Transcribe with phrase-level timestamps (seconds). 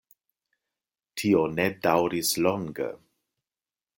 [1.21, 2.91] Tio ne daŭris longe.